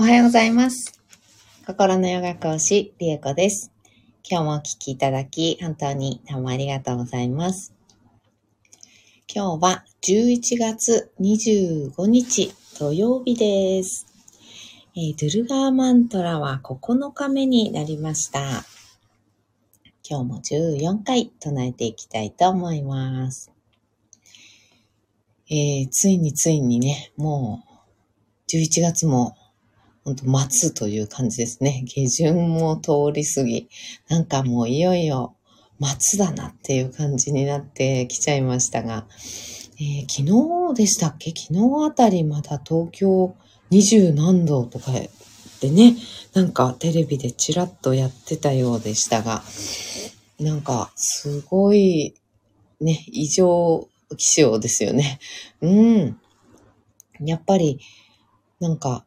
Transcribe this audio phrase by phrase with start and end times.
[0.00, 1.02] おはようございます。
[1.66, 3.72] 心のヨガ講師、リエコです。
[4.22, 7.74] 今日もお聞きいただき、本当にどうもありがとうございます。
[9.26, 14.06] 今日は11月25日土曜日です。
[14.94, 18.40] えードゥルガーマントラは9日目になりました。
[20.08, 20.40] 今日も
[20.78, 23.50] 14回唱えていきたいと思います。
[25.50, 29.34] えーついについにね、もう11月も
[30.08, 31.84] 本当末という感じですね。
[31.86, 33.68] 下旬も通り過ぎ、
[34.08, 35.34] なんかもういよいよ
[35.80, 39.06] 末だなっていう感じになってきちゃいましたが、
[39.78, 40.22] えー昨
[40.72, 41.30] 日でしたっけ？
[41.36, 43.34] 昨日あたりまだ東京
[43.70, 44.92] 20何度とか
[45.60, 45.96] でね、
[46.32, 49.42] なんかテレビでチラッとやってたようでしたが、
[50.40, 52.14] なんかすごい
[52.80, 55.18] ね、異常気象ですよね。
[55.60, 56.20] うん。
[57.20, 57.80] やっぱり、
[58.60, 59.04] なんか、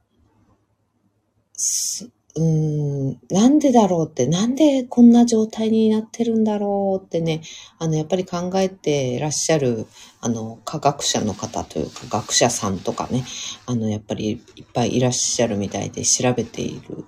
[2.33, 7.41] うん、なんでだろうって、なんでこんな状態になってるんだろうってね、
[7.77, 9.85] あの、やっぱり考えてらっしゃる、
[10.21, 13.25] あの、科学者の方というか、学者さんとかね、
[13.65, 17.05] あの、やっぱりいっぱいいらっしゃるみたいで調べている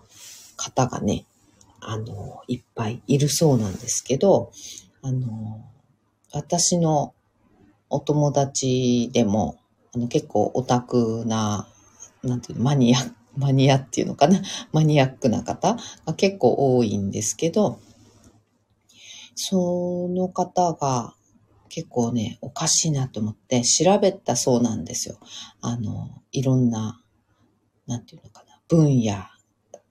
[0.57, 1.25] 方がね、
[1.79, 4.51] あの、いっぱいいるそうなんですけど、
[5.01, 5.63] あの、
[6.33, 7.13] 私の
[7.89, 9.57] お友達でも、
[9.95, 11.67] あの、結構オタクな、
[12.23, 17.79] なんていうの、マニアッ、マニアっていうのかな、 マニアックな方が結構多いんですけど、
[19.35, 21.15] その方が
[21.69, 25.17] 結構ね、おかしいなと思って調べたそうなんですよ。
[25.61, 27.01] あの、いろんな、
[27.87, 29.23] なんていうのかな、分野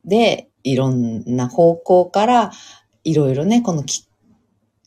[0.05, 2.53] で、いろんな方向から、
[3.05, 4.07] いろいろね、このき、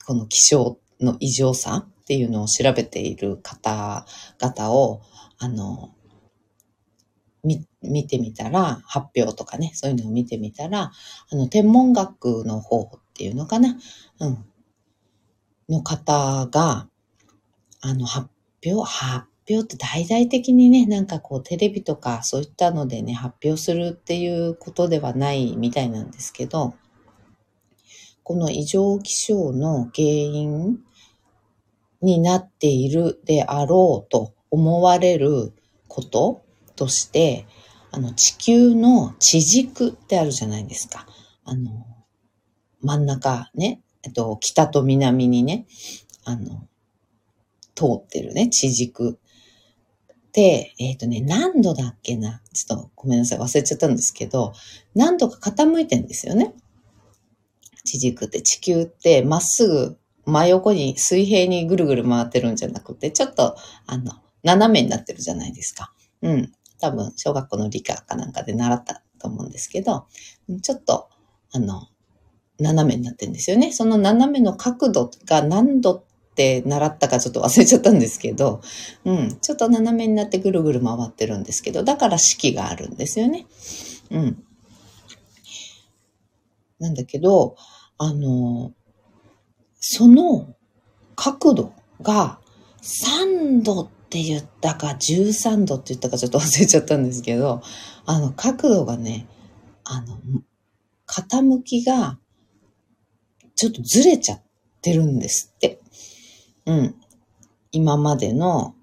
[0.06, 5.02] この気象の異常さっていうのを調べている方々を、
[5.38, 5.94] あの、
[7.82, 10.92] 見てみたら、発表とかね、そういうのを見てみたら、
[11.30, 13.78] あの、天文学の方っていうのかな、
[14.20, 14.46] うん、
[15.70, 16.88] の方が、
[17.82, 18.28] あの、発
[18.66, 26.74] 表、発表って大々的にね、なんかこう、テレビとかそういったのでね、発表するっていうことではないみたいなんですけど、
[28.24, 30.80] この異常気象の原因
[32.02, 35.54] になっているであろうと思われる
[35.88, 36.45] こと
[36.76, 37.48] として、
[37.92, 41.08] あの、地球の地軸ってあるじゃないですか。
[41.46, 41.86] あの、
[42.82, 45.66] 真ん中ね、えっと、北と南にね、
[46.24, 46.68] あの、
[47.76, 49.20] 通ってるね、地軸。
[50.34, 54.54] で、えっ、とね、何度だっけなちょっとごめんなさい、忘れちゃったんですけど、
[54.94, 56.54] 何度か傾いてんですよね。
[57.86, 63.56] 地軸って、地球ってまっすぐ真横に水平にぐるぐる回ってるんじゃなくて、ちょっと、
[63.86, 64.12] あの、
[64.44, 65.94] 斜めになってるじゃないですか。
[66.22, 66.52] うん。
[66.80, 70.06] 多分、小学校の理科かなんかで習ったと思うんですけど、
[70.62, 71.10] ちょっと、
[71.52, 71.88] あの、
[72.60, 73.72] 斜めになってるんですよね。
[73.72, 76.04] その斜めの角度が何度っ
[76.36, 78.62] て習ったかちょっと忘れちゃったんですけど、
[79.04, 79.38] うん。
[79.42, 83.46] ちょっと斜めになってぐるぐる回ってるんですけど、だから四季があるんですよね。
[84.12, 84.44] うん。
[86.80, 87.56] なんだけど、
[87.98, 88.74] あの、
[89.80, 90.56] その
[91.16, 92.40] 角度が
[92.82, 97.62] 3度っって言ったか13度って言ったかちょっと忘れちゃったんですけど、
[98.06, 99.28] あの角度がね、
[99.84, 100.18] あの、
[101.06, 102.18] 傾きが
[103.56, 104.42] ちょっとずれちゃっ
[104.82, 105.82] てるんですって。
[106.66, 106.96] うん。
[107.74, 108.76] 今までの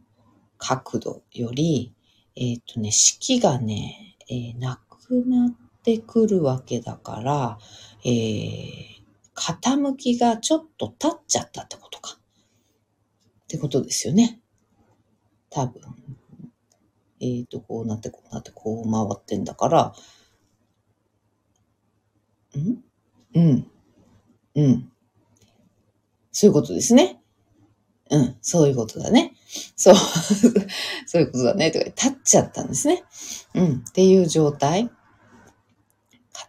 [0.58, 1.94] 角度より、
[2.36, 7.58] えっ、とね、式がね、えーなくなってくるわけだから、
[8.04, 9.02] えー
[9.34, 12.18] 傾きがちょっと立っちゃったってことか。
[13.44, 14.41] ってことですよね。
[15.52, 15.82] 多分。
[17.20, 19.92] えっ、と、こうなって、こうなって、こう回ってんだから、
[22.58, 22.82] ん？
[23.34, 23.70] うん。
[24.56, 24.92] うん。
[26.32, 27.20] そういうことですね。
[28.10, 28.36] うん。
[28.40, 29.34] そういうことだね。
[29.76, 29.94] そう。
[31.06, 31.70] そういうことだね。
[31.70, 33.04] とか、立っちゃったんですね。
[33.54, 33.84] うん。
[33.88, 34.90] っていう状態。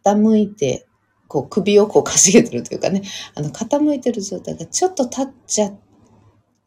[0.04, 0.88] 傾いて、
[1.28, 3.01] こう首をこうかしげてるというかね、
[3.36, 5.74] あの傾いてる状態がちょっと立っちゃ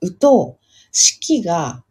[0.00, 0.58] うと、
[0.92, 1.84] 四季が、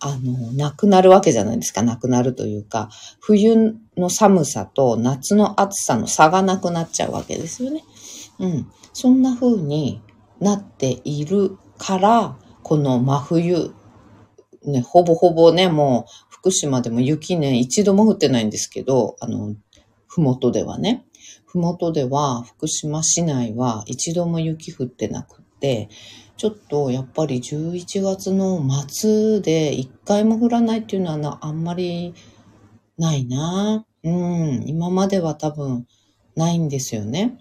[0.00, 1.82] あの、なくなるわけじゃないですか。
[1.82, 2.88] なくなるというか、
[3.20, 7.84] 冬の寒さと夏の暑さの差がなくなっちゃうわけですよね。
[8.38, 8.66] うん。
[8.92, 10.02] そんな風に
[10.40, 13.72] なっているから、この真冬、
[14.64, 19.54] ね、ほぼほぼね、もう福島でも雪ね、一度も降ってないんですけど、あの、
[20.06, 21.04] ふもとではね。
[21.44, 25.88] ふもとでは、福島市内は一度も雪降ってなくって、
[26.40, 32.14] ちょっとやっぱり11月の末で一回も降らないっていうのはあんまり
[32.96, 35.86] ないなうん、今までは多分
[36.36, 37.36] ないんですよね。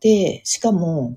[0.00, 1.16] で、しかも、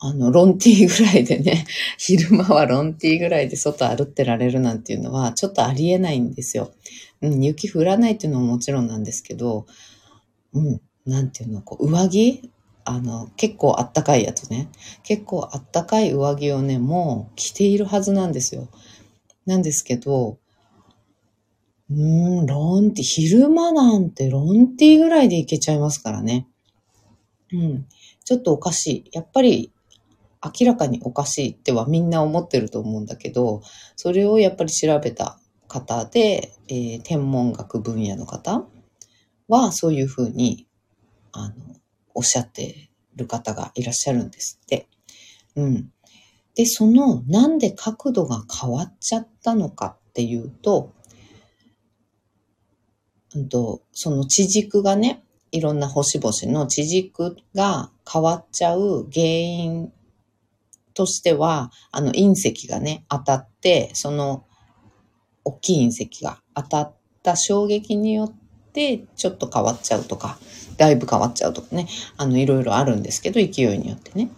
[0.00, 1.64] あの、ロンティーぐらいでね、
[1.96, 6.72] 昼間はロンティーぐらいで外歩ってられるなんていうのは、ちょっとありえないんですよ。
[7.20, 9.66] うん、雪降らないっていうのももちろんなんですけど、
[10.54, 12.50] うん、なんていうの、こう、上着
[12.86, 14.68] あの、結構あったかいやつね。
[15.02, 18.68] 結構あったかい上着をね、もう着ているはずなんですよ。
[19.44, 20.38] なんですけど、
[21.90, 26.46] うーん、ロンティ、昼間なんてロンティぐらいでいけちゃいますからね。
[27.52, 27.86] うん。
[28.24, 29.10] ちょっとおかしい。
[29.12, 29.72] やっぱり
[30.60, 33.62] 明らかにおかしいってはみんな思ってると思うんだけど、
[33.96, 38.64] それをやっぱり調べた方で、えー、天文学分野の方
[39.48, 40.68] はそういうふうに、
[41.32, 41.54] あの、
[42.16, 44.88] おっしゃってる方がいらっしゃるんですって。
[45.54, 45.92] うん。
[46.54, 50.94] で、その、なんで角度が変わっちゃったのかっていうと、
[53.34, 55.22] うんと、その地軸がね、
[55.52, 59.92] いろんな星々の地軸が変わっちゃう原因
[60.94, 64.46] としては、あの隕石がね、当たって、その
[65.44, 68.45] 大きい隕石が当たった衝撃によって、
[69.16, 70.38] ちょっと変わっちゃうとか、
[70.76, 74.30] だいぶ変わっちゃうとかね、あの、いろいろあるんですけど、勢いによってね。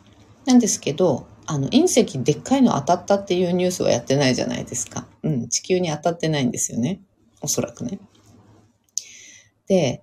[0.46, 5.06] なんですけど、あの、隕石でっかいの当たったっていうニュースはやってないじゃないですか。
[5.23, 7.00] うん、地球に当たってないんですよね。
[7.40, 7.99] おそらくね。
[9.67, 10.02] で、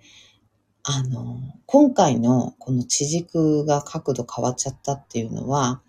[0.83, 5.81] あの、今回のこの地軸が角度変わっちゃったっていうのは、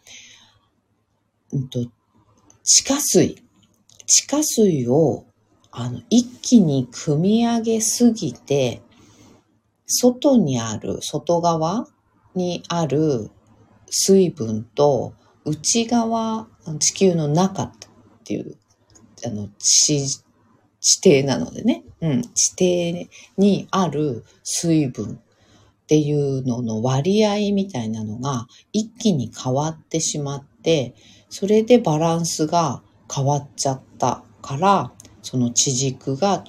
[1.53, 1.87] うんと、
[2.63, 3.37] 地下水、
[4.07, 5.27] 地下水を
[5.79, 8.81] あの一気に汲み上げすぎて、
[9.87, 11.87] 外にある、外側
[12.35, 13.31] にある
[13.91, 15.13] 水分と
[15.45, 16.49] 内側、
[16.81, 17.73] 地球の中っ
[18.25, 18.57] ていう、
[19.27, 20.07] あの、地、
[20.81, 30.95] 地底なのでね、うん、地底にある水分っていうのの割合みたいなのが一気に変わってしまって、
[31.29, 32.83] それでバランスが
[33.15, 34.93] 変わっちゃったから、
[35.27, 36.45] その地軸が、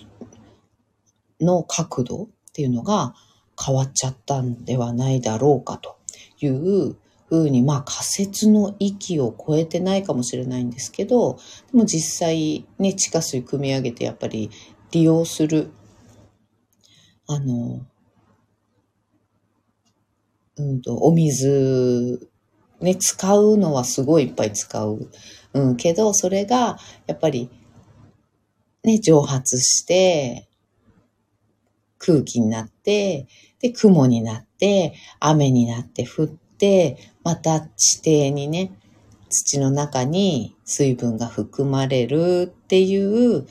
[1.41, 3.15] の角度っていうのが
[3.59, 5.97] 変わっちゃったんではないだろうかと
[6.39, 6.95] いう
[7.27, 11.39] ふうに、まあ仮説の域を超えてないかもしれないんですけど、
[11.71, 14.51] でも実際ね、地下水汲み上げてやっぱり
[14.91, 15.71] 利用する、
[17.25, 17.81] あの、
[20.57, 22.30] うんと、お水、
[22.80, 25.09] ね、使うのはすごいいっぱい使う。
[25.53, 26.77] うん、けど、それが、
[27.07, 27.50] やっぱり、
[28.88, 30.48] ね、蒸発して、
[32.00, 33.28] 空気になって、
[33.60, 38.72] で、雲になって、雨になって降って、また地底にね、
[39.30, 43.45] 土の中に水分が含まれるっていう、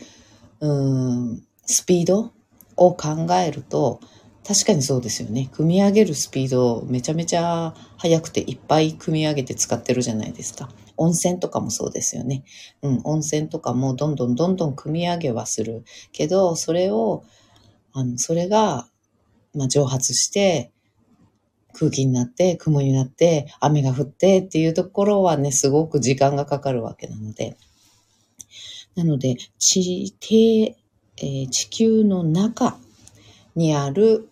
[0.60, 2.32] うん、スピード
[2.76, 4.00] を考えると、
[4.46, 5.50] 確かにそうですよね。
[5.52, 10.68] 組み上げるスピードめちゃめちゃ速くていっぱい組み上げて使ってるじゃないですか。
[10.96, 12.44] 温泉とかもそうですよね。
[12.82, 15.84] うん、温泉とかもどんどんどんどん組み上げはする。
[16.12, 17.24] けど、それを、
[17.92, 18.88] あの、それが
[19.56, 20.70] まあ、蒸発して、
[21.72, 27.56] 空気になって、雲になって、雨が降ってっていうところはね、すごく時間がかかるわけなので。
[28.94, 30.76] なので、地底、
[31.18, 32.76] えー、地球の中
[33.54, 34.28] にある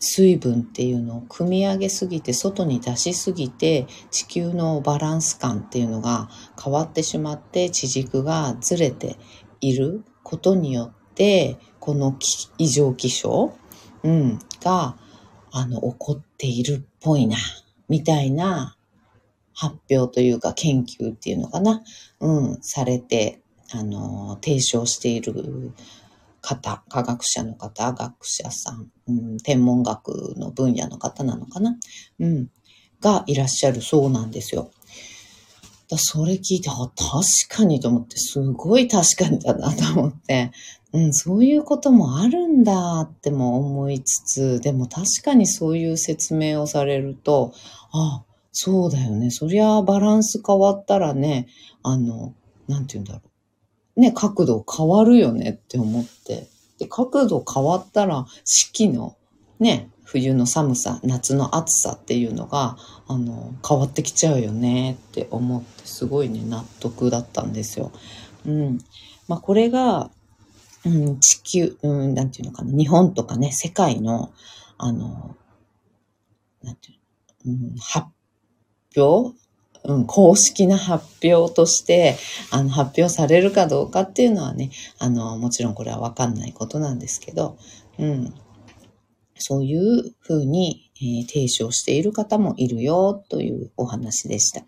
[0.00, 6.28] 水分っていうのを組み上げすぎて、外に出しすぎて、地球のバランス感っていうのが
[6.62, 9.16] 変わってしまって、地軸がずれて
[9.60, 12.16] いることによって、この
[12.58, 13.54] 異常気象
[14.02, 14.96] うん、が、
[15.50, 17.36] あの、起こっているっぽいな、
[17.88, 18.76] みたいな
[19.54, 21.82] 発表というか研究っていうのかな、
[22.20, 23.40] うん、されて、
[23.72, 25.72] あの、提唱している
[26.48, 31.76] 方、科学者の方、学者さん、うん、天文学の分野の方なのかな、
[32.20, 32.48] うん、
[33.00, 34.70] がいらっしゃるそうなんですよ。
[35.90, 40.50] だそれ聞いて、あ、確かにと思って、すごい確かにだなと思って、
[40.92, 47.52] うん、そういうこともあるんだっても思いつつ、でも確かにそういう説明をされると、
[47.92, 49.30] あ、そうだよね。
[49.30, 51.46] そりゃバランス変わったらね、
[51.82, 52.34] あの、
[52.68, 53.27] なんて言うんだろう。
[53.98, 56.46] ね、角度変わるよねって思って。
[56.78, 59.16] で、角度変わったら四季の
[59.58, 62.78] ね、冬の寒さ、夏の暑さっていうのが、
[63.08, 67.92] あの、変わってきちゃうよねって思って、すごいね、納得だったんですよ。
[68.46, 68.78] うん。
[69.26, 70.10] まあ、これが、
[70.86, 74.32] うん、地球、うん、なんていうのかな、日本とかね、世界の、
[74.78, 75.36] あの、
[76.62, 76.98] なんてい
[77.44, 78.06] うの、うん、発
[78.96, 79.36] 表
[79.84, 82.16] うん、公式な発表として、
[82.50, 87.56] あの、発表されるかどうかっていうのはね、あの、もちろんこれはわかんないことなんですけど、
[87.98, 88.34] うん。
[89.36, 94.62] そういうふうに、えー、提唱している方もいるよというお話でした。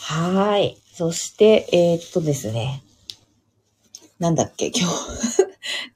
[0.00, 0.78] はい。
[0.94, 2.82] そして、えー、っとですね。
[4.18, 4.94] なんだっけ、今日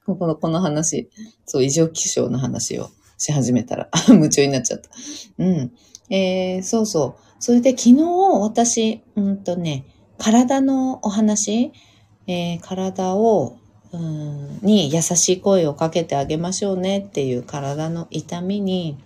[0.05, 1.09] こ この、この話、
[1.45, 4.89] そう、異常気象の話をし始めたら夢中になっちゃった。
[5.37, 5.71] うん。
[6.09, 7.24] えー、そうそう。
[7.45, 8.01] それで昨日
[8.41, 9.85] 私、うんとね、
[10.17, 11.71] 体のお話、
[12.25, 13.59] えー、体を、
[13.91, 18.97] うん、に優しい声をかけてあげましょうねっていう体の痛みに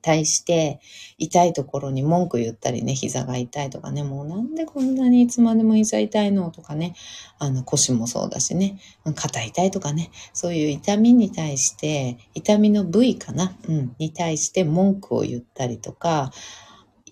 [0.00, 0.80] 対して
[1.18, 6.94] 痛いところに文句言ったりね、膝が痛いとかね、もうなんでこんなにいつまでも膝痛いのとかね、
[7.38, 8.78] あの腰もそうだしね、
[9.14, 16.32] 肩痛いとかね、そういう痛みに対して、痛みの部位かな、うん、に対して文句を言ったりとか、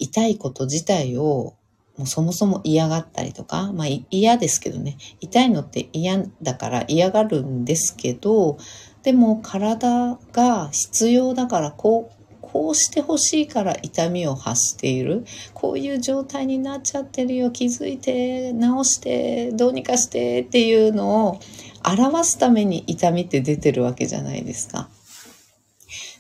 [0.03, 1.55] 痛いこと自体を
[1.97, 8.59] もうそもそも嫌がったりとか、まあ嫌ですけどね、痛いのって嫌だから嫌がるんですけど、
[9.03, 15.25] でも体が必要だからこう、こうしてほしいから痛みを発している。
[15.55, 17.51] こういう状態になっちゃってるよ。
[17.51, 21.41] 気づいて、直して、どうにかしてっていうのを
[21.85, 24.89] 表すために痛みって出てるわけじゃないですか。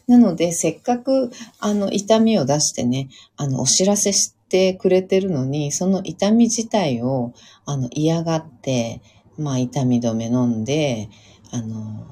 [0.06, 7.32] なので、せっかく、あの、痛みを出してね、あの、お知らせしてくれてるのに、その痛み自体を、
[7.64, 9.00] あの、嫌がって、
[9.38, 11.08] まあ、痛み止め飲んで、
[11.50, 12.06] あの、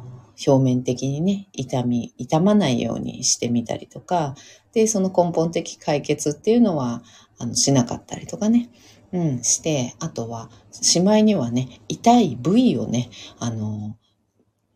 [0.46, 4.34] 表面的にね、痛み、痛まないようにしてみたりとか、
[4.72, 7.02] で、その根本的解決っていうのは、
[7.38, 8.70] あの、しなかったりとかね、
[9.12, 13.96] うん、して、あとは、しまいにはね、痛い部位をね、あの、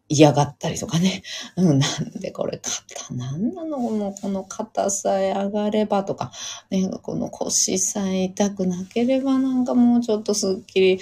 [0.09, 1.23] 嫌がったりとかね。
[1.57, 6.31] うん、なんでこれ肩、なんなのこの、この肩さえ上がればとか、
[6.71, 11.01] ね、この腰さえ痛くなければなんかもうちょっとすっきり、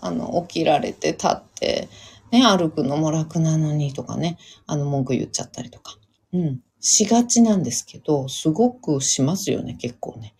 [0.00, 1.88] あの、起きられて立って、
[2.32, 5.96] ね、歩くのも楽なのにとかね、あの、文句言っちゃったりとか。
[6.32, 6.60] うん。
[6.80, 10.34] しがちなんですけど、すごくしますよね、結構ね。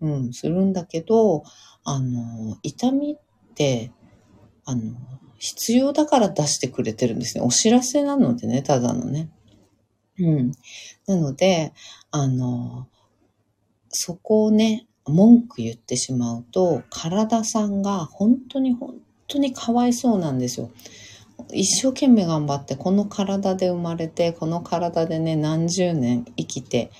[0.00, 1.42] うん、するんだけど、
[1.84, 3.92] あの、痛みって、
[4.64, 4.94] あの、
[5.38, 7.44] 必要だから出してくれてるんですね。
[7.44, 9.28] お知らせなのでね、ただのね。
[10.18, 10.52] うん。
[11.06, 11.72] なので、
[12.10, 12.88] あの、
[13.88, 18.96] そこをね、文句言ってしまうと、体さんが本当に本
[19.28, 20.70] 当にかわいそうなんですよ。
[21.52, 26.90] 一生懸命頑張って、この体で生まれて、この体でね、何十年生きて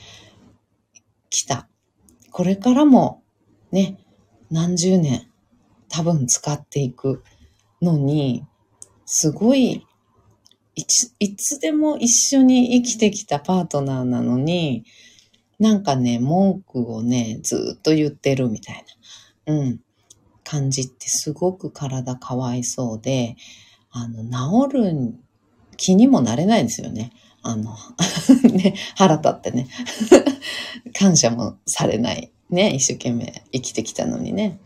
[1.31, 1.69] きた。
[2.31, 3.23] これからも
[3.73, 3.99] ね、
[4.51, 5.29] 何十年
[5.89, 7.23] 多分使っていく。
[7.83, 8.45] のに、
[9.05, 9.87] すごい
[10.77, 14.85] いつ、いつでも一緒に生きてきたパートナーなのに、
[15.59, 18.85] なんかね、文句をね、ずっと言ってるみたい
[19.47, 19.81] な、うん、
[20.45, 23.37] 感じってすごく体かわいそうで、
[23.91, 24.23] あの、
[24.69, 25.15] 治る
[25.79, 27.11] 気にもなれないんですよね。
[27.43, 27.75] あの、
[28.53, 29.69] ね、腹立ってね。
[30.93, 32.31] 感謝もされない。
[32.51, 34.61] ね、一生懸命生きてきたのにね。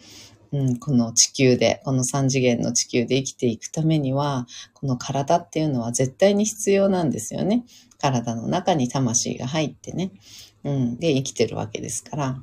[0.52, 7.64] うん、この地球で、この三次元の地球で生きていくためには、この体っていうのは絶対に必要なんですよね。
[7.99, 10.11] 体の中に魂が入ってね。
[10.64, 12.42] うん、で、生きてるわけですから。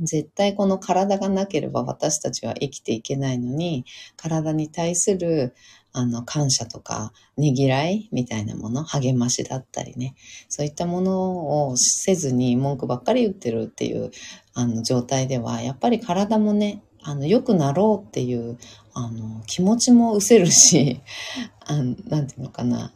[0.00, 3.84] 絶対この体がなければ私たちは生きていけないのに、
[4.16, 5.54] 体に対する
[5.92, 10.14] あの感謝とかねぎらいみたいなもの、励ましだったりね、
[10.48, 14.10] そういったものをせずに文句ばっかり言ってるっていう
[14.54, 18.58] あの状態では、やっぱり体もね、あの、良くなろうっていう、
[18.92, 21.00] あの、気持ちも失せるし、
[21.66, 22.92] あのなんていうのかな、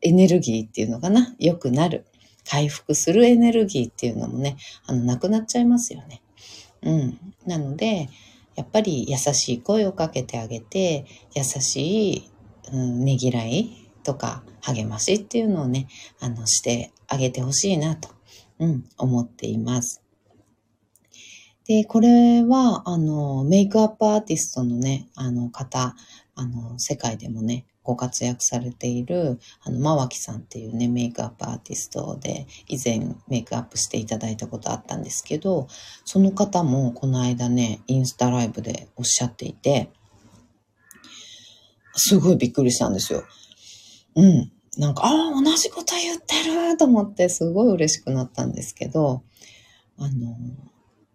[0.00, 2.06] エネルギーっていうのかな、良くなる。
[2.48, 6.22] 回復するエネルギーっていうのもね、あの、なくなっちゃいますよね。
[6.82, 7.18] うん。
[7.46, 8.08] なので、
[8.56, 11.04] やっぱり優しい声をかけてあげて、
[11.34, 12.30] 優しい、
[12.72, 13.70] うん、ねぎらい
[14.02, 15.88] とか励ましっていうのをね、
[16.20, 18.08] あの、してあげてほしいなと、
[18.58, 20.02] うん、思っています。
[21.68, 25.94] で、これは、あの、メイクアップアーティストのね、あの方、
[26.34, 35.68] あの、世界でもね、ご活躍されている、あの、まわきさんっていうね、メイクアップアーティストで、以前メイクアップしていただいたことあったんですけど、
[36.06, 39.90] その方もこの間ね、インスタライブでおっしゃっていて、
[41.96, 43.24] すごいびっくりしたんですよ。
[44.14, 44.50] うん。
[44.78, 49.22] なんか、ああ、同じこと言ってると思って、すごい嬉しくなったんですけど、
[49.98, 50.34] あの、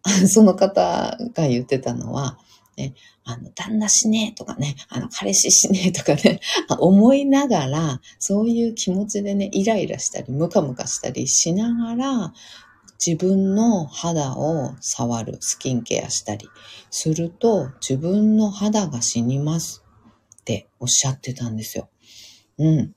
[0.27, 2.37] その方が言ってたのは、
[2.77, 2.93] ね、
[3.23, 6.39] あの、旦那しねえとかね、あの、彼氏しねえとかね、
[6.79, 12.33] 思いながら、そういう気持ちでね、イライラしたり、ムカムカしたりしながら、
[13.05, 16.47] 自分の肌を触る、スキンケアしたり
[16.89, 19.83] すると自分の肌が死にます
[20.39, 21.89] っておっしゃってたんですよ。
[22.57, 22.95] うん。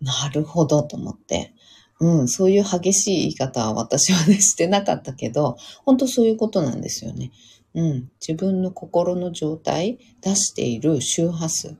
[0.00, 1.54] なるほどと思って。
[2.02, 7.30] うん、そういう激しい言い方は私はね、してなかったけど、本当そういうことなんですよね。
[7.74, 11.76] うん、自分の心の状態、出している周波数、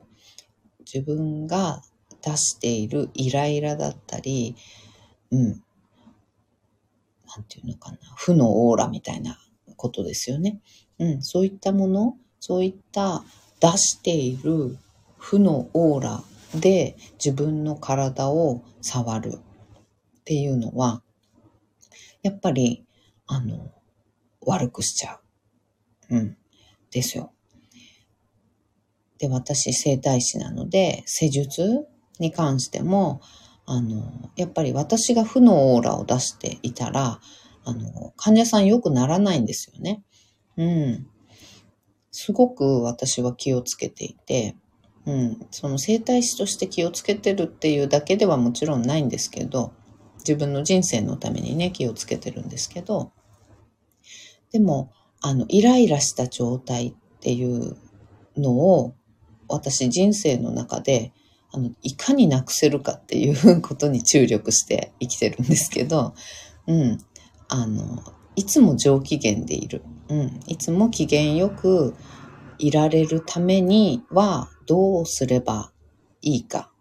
[0.79, 1.83] 自分が
[2.21, 4.55] 出しているイライラだったり、
[5.29, 5.57] うん、なん
[7.49, 9.37] ていうのかな、負のオーラみたいな
[9.75, 10.61] ことですよね。
[10.99, 13.25] うん、そういったもの、そういった
[13.59, 14.77] 出している
[15.17, 16.23] 負のオーラ
[16.55, 19.39] で自分の体を触る
[20.23, 21.03] っていうのは、
[22.21, 22.85] やっぱり、
[23.27, 23.71] あの、
[24.39, 25.19] 悪くしちゃ
[26.09, 26.15] う。
[26.15, 26.37] うん。
[26.91, 27.33] ですよ。
[29.17, 31.85] で、私、整体師なので、施術
[32.19, 33.19] に関しても、
[33.65, 37.19] あの、やっぱり私が負のオーラを出していたら、
[37.65, 40.03] あの、患者さん良くならないんですよね。
[40.55, 41.07] うん。
[42.11, 44.55] すごく私は気をつけていて、
[45.05, 49.73] うん、その整体師として気をつけてるっていうだけではもちろんないんですけど、
[50.27, 53.11] 自分の人生のためにね、気をつけてるんですけど、
[54.51, 57.77] でも、あの、イライラした状態っていう
[58.37, 58.95] のを、
[59.47, 61.11] 私人生の中で、
[61.51, 66.13] あの、いかになくせるかっていうことに注力して生きてるんですけど、
[66.67, 66.97] うん、
[67.47, 68.03] あの、
[68.35, 69.83] いつも上機嫌でいる。
[70.09, 71.95] うん、いつも機嫌よく
[72.57, 75.71] いられるためにはどうすれば
[76.21, 76.71] いいか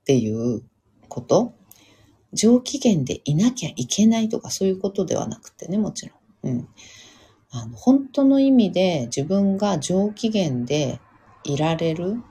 [0.00, 0.62] っていう
[1.08, 1.54] こと。
[2.32, 6.14] 上機嫌でいなきゃいけないとかそういうことではなくてね、もちろ
[6.50, 6.52] ん。
[6.52, 6.68] うん。
[7.50, 11.00] あの、本当の意味で自分が上機嫌で
[11.44, 12.22] いられる、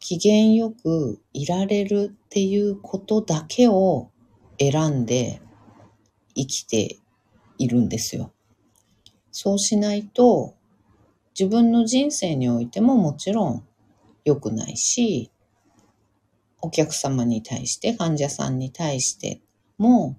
[0.00, 4.10] 機嫌よくいられるっていうことだけを
[4.58, 5.40] 選んで
[6.34, 6.98] 生きて
[7.58, 8.32] いるんですよ。
[9.30, 10.54] そうしないと
[11.38, 13.64] 自分の人生においてももちろん
[14.24, 15.30] 良くないし、
[16.62, 19.40] お客様に対して、患者さんに対して
[19.78, 20.16] も、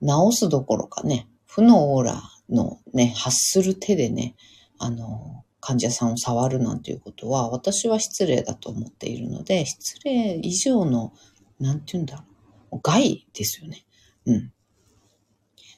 [0.00, 4.34] 治すどころかね、負のオーラのね、発する手でね、
[4.78, 11.12] あの、患者さんを触るなんていうことは、私は失礼だと思っているので、失礼以上の、
[11.58, 12.24] なんて言うんだろ
[12.72, 13.84] う、害ですよね。
[14.26, 14.52] うん。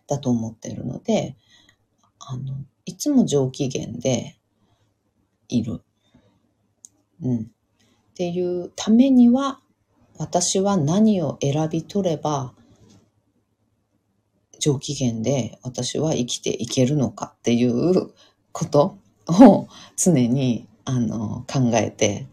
[0.07, 1.37] だと思っているので、
[2.19, 4.39] あの、いつも上機嫌で
[5.49, 5.83] いる。
[7.23, 7.51] うん。
[8.21, 9.61] っていうためには、
[10.19, 12.53] 私は何を選び取れば、
[14.59, 18.11] 上機嫌で私は生きていけるのかっていう
[18.53, 22.27] ことを常にあの考えて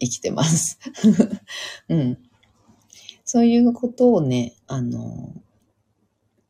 [0.00, 0.80] 生きてます。
[1.88, 2.18] うん。
[3.24, 5.32] そういうことをね、あの、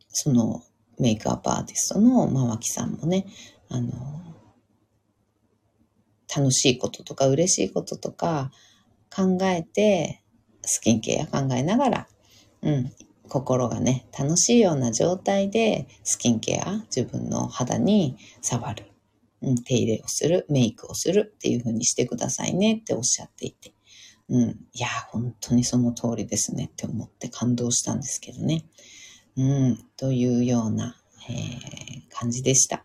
[0.09, 0.65] その
[0.99, 3.27] メイクアップアーティストのまわきさんもね、
[3.69, 3.93] あの、
[6.37, 8.51] 楽しいこととか嬉しいこととか
[9.15, 10.23] 考えて、
[10.63, 12.09] スキンケア考えながら、
[12.63, 12.93] うん、
[13.29, 18.91] 心がね、楽しいような状態でスキンケア、自分の肌に触る、
[19.41, 23.73] うん、手入れをする、メイクをするっていう風にしてくださいねっておっしゃっていて、
[24.29, 28.65] うん、いや、本当にその通りですねって思って感動したんですけどね。
[29.37, 30.97] うん、というような、
[31.29, 32.85] えー、感じでした。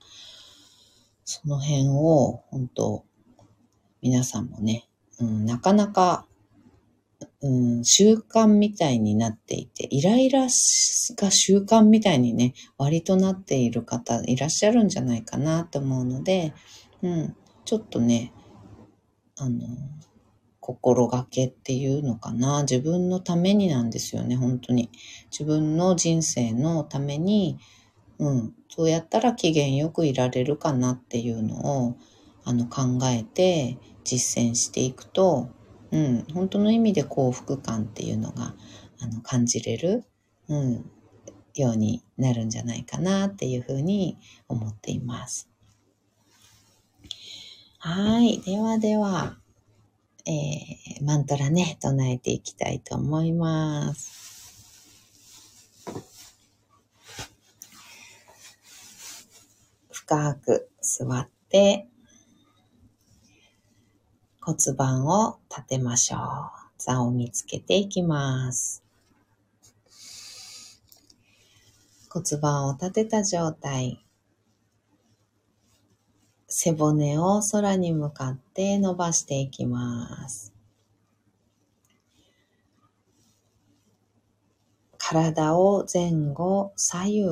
[1.23, 3.05] その辺を、本当
[4.01, 4.87] 皆さんもね、
[5.19, 6.25] うん、なかなか、
[7.41, 10.49] うん、習慣みたいになっていて、イライラが
[11.31, 16.53] 習慣みたいにね、割となっている方いらっしゃるんじゃないかなと思うので、
[17.01, 17.35] うん、
[17.65, 18.33] ちょっとね、
[19.37, 19.59] あの、
[20.59, 22.61] 心がけっていうのかな。
[22.61, 24.91] 自分のためになんですよね、本当に。
[25.31, 27.57] 自分の人生のために、
[28.19, 31.95] うん、そうやったら機嫌よくいられるかなっていうのを、
[32.45, 35.49] あの、考えて、実践していくと、
[35.91, 38.55] うん、本当の意味で幸福感っていうのが、
[38.99, 40.05] あの、感じれる、
[40.47, 40.91] うん、
[41.55, 45.49] ようになるんじゃないかなっていうふうに思っています。
[47.79, 48.39] はい。
[48.41, 49.37] ではでは、
[50.25, 54.21] えー、マントラね、唱えていきたいと思います。
[59.89, 61.87] 深く座って、
[64.43, 66.19] 骨盤を立てましょう。
[66.79, 68.83] 座を見つけていきます。
[72.09, 74.03] 骨盤を立てた状態。
[76.47, 80.51] 背骨を空に向かって伸ばしていきます。
[84.97, 87.23] 体を前後、左右、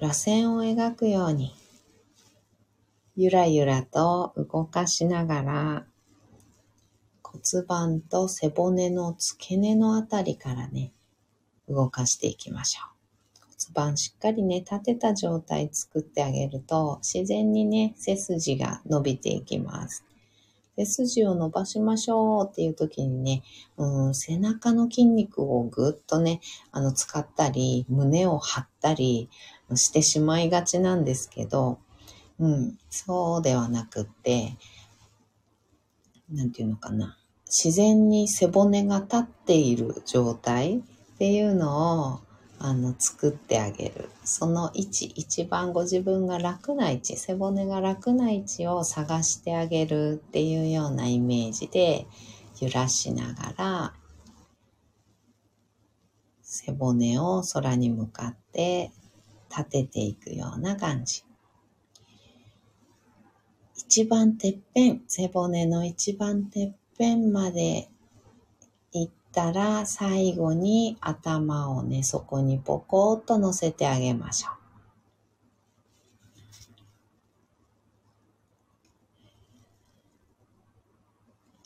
[0.00, 1.54] 螺旋を描くように、
[3.14, 5.86] ゆらゆらと動かしながら、
[7.42, 10.92] 骨盤と背骨の付け根のあたりからね、
[11.68, 12.96] 動かしていきましょう。
[13.72, 20.04] 骨盤しっかりね、立てた状態作ってあげると、自然にね、背筋が伸びていきます。
[20.76, 23.42] 背筋を伸ばしましょうっていう時にね、
[23.78, 29.30] うん、背中の筋肉をぐっとね、あの、使ったり、胸を張ったり
[29.74, 31.78] してしまいがちなんですけど、
[32.38, 34.56] うん、そうではなくって、
[36.30, 37.16] なんていうのかな。
[37.46, 42.20] 自然に背骨が立っている状態っていうのを
[42.58, 44.08] あの作ってあげる。
[44.24, 52.06] その位置、一番ご自分が楽な位置、背骨が楽な位置を探してあげるっていうようなイメージで
[52.60, 53.94] 揺らしながら
[56.66, 58.90] 背骨を空に向かって
[59.50, 61.22] 立てていくような感じ。
[63.76, 67.88] 一番てっぺん、背骨の一番てっぺんまで
[68.92, 74.56] 行ったら最後に頭をね、そこにポコッと乗せてあげましょう。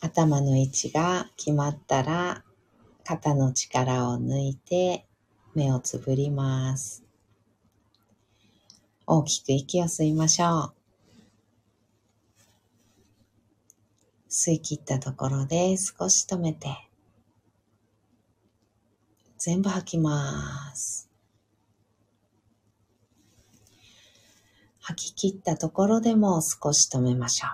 [0.03, 2.43] 頭の位置が決まったら
[3.03, 5.05] 肩の力を抜いて
[5.53, 7.03] 目をつぶります。
[9.05, 10.80] 大きく息を吸いましょう。
[14.33, 16.69] 吸い切ったところで少し止めて、
[19.37, 21.09] 全部吐きます。
[24.79, 27.49] 吐き切ったところでも少し止めましょう。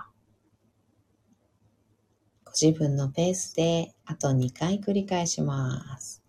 [2.44, 6.27] ご自分のペースであと2回繰り返します。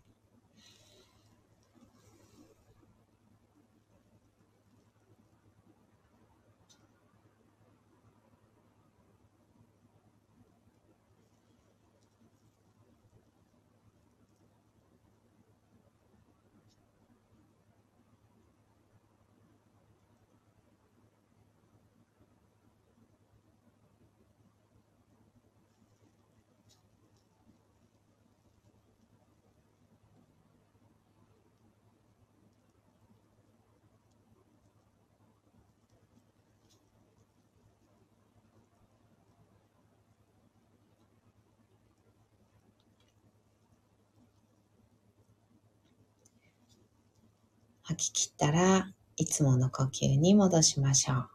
[48.00, 51.30] き切ったらいつもの呼吸に戻しましょう。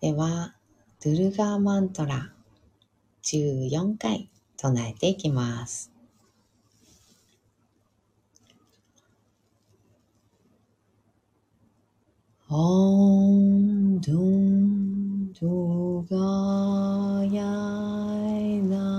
[0.00, 0.56] では、
[1.02, 2.32] ドゥルガーマントラ
[3.22, 5.92] 14回唱えていきます。
[12.48, 17.42] オンドゥンドゥガヤ
[18.38, 18.91] イナ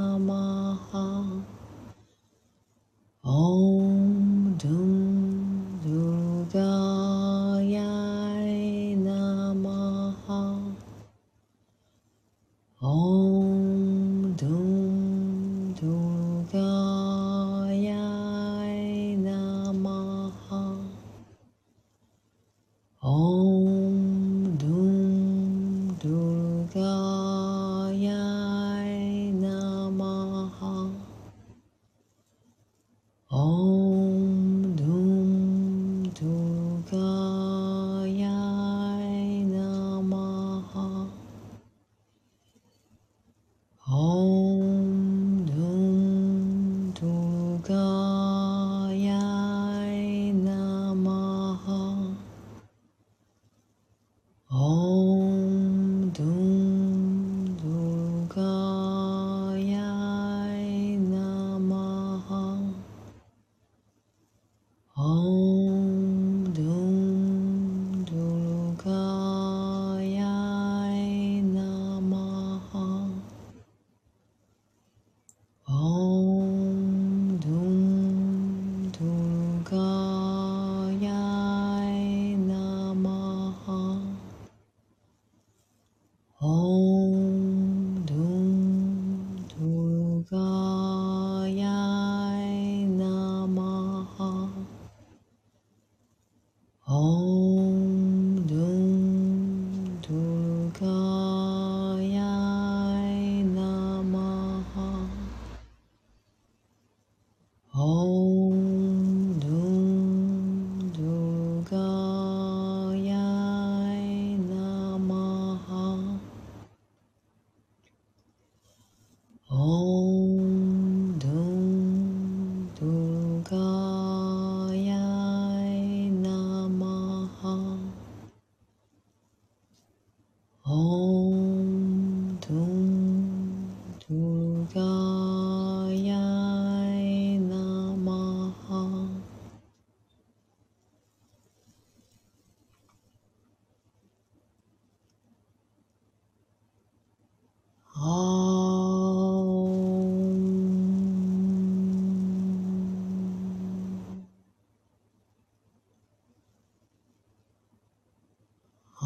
[3.34, 3.93] 哦。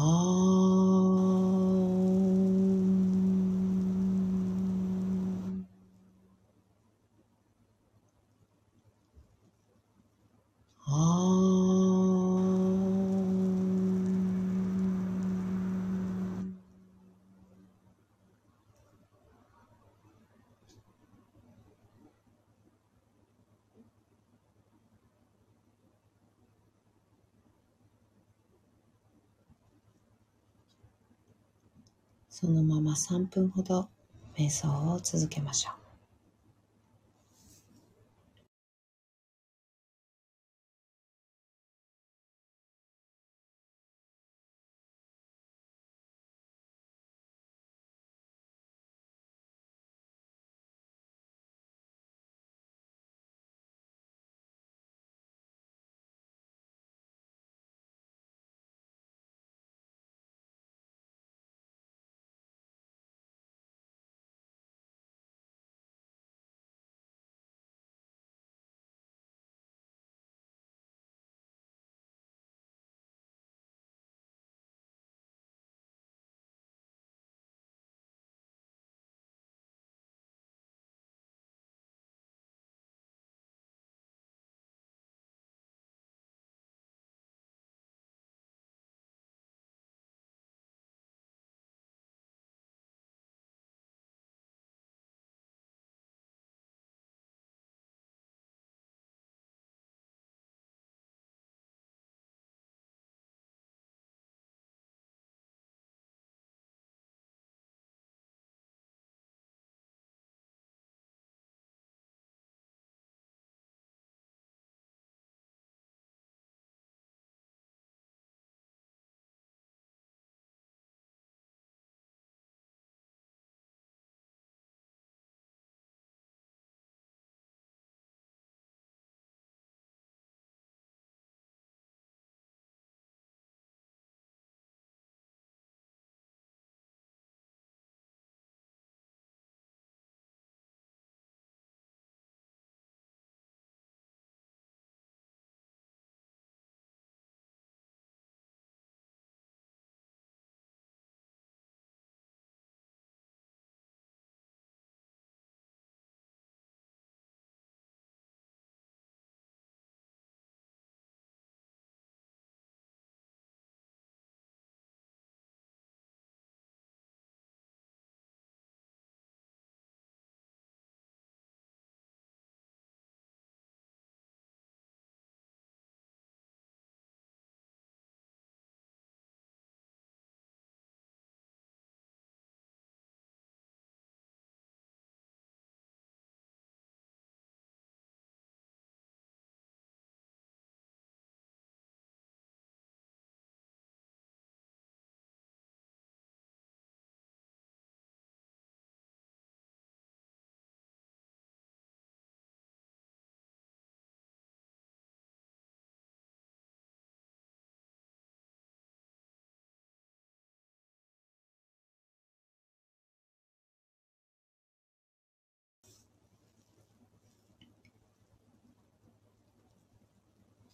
[0.00, 0.47] Oh.
[32.40, 33.88] そのまま3分ほど
[34.36, 35.87] 瞑想を続けましょう。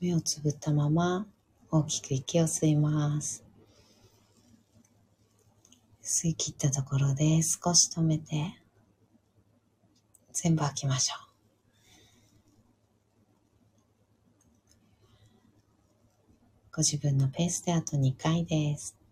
[0.05, 1.27] 目をつぶったまま
[1.71, 3.43] 大きく息を吸います。
[6.03, 8.61] 吸い切ったところで少し止めて
[10.31, 11.25] 全部吐きましょう。
[16.77, 19.04] ご自分のペースであと2回です。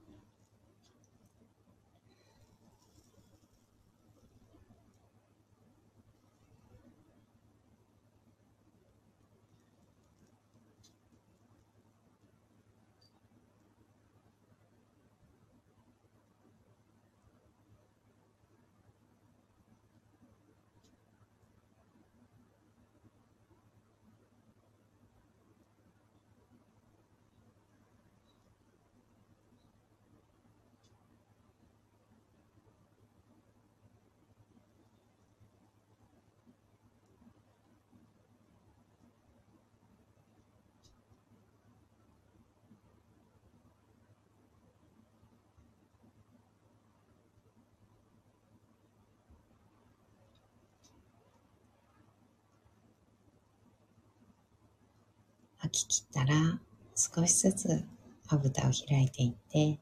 [55.73, 56.61] き切ったら、
[56.95, 57.85] 少しずつ
[58.31, 59.79] まぶたを開いていって、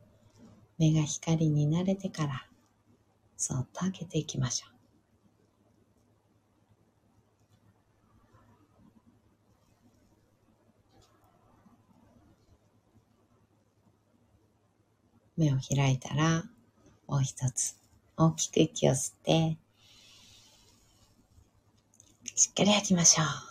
[0.78, 2.46] 目が光に慣れてから、
[3.36, 4.70] そっと開けていきましょう。
[15.36, 16.44] 目を開いたら、
[17.06, 17.76] もう一つ
[18.16, 19.56] 大きく息を吸って、
[22.36, 23.49] しっかり吐きましょう。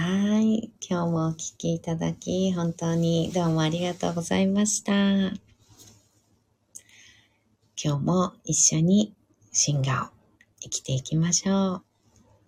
[0.00, 0.70] はい。
[0.80, 4.92] 今日もお聴きいただき、本当にどうもありがとうございました。
[4.94, 5.36] 今
[7.76, 9.14] 日も一緒に
[9.52, 10.06] シンガを
[10.60, 11.82] 生きていきましょう。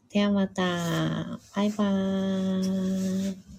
[0.08, 0.62] ではまた。
[1.54, 3.51] バイバーイ。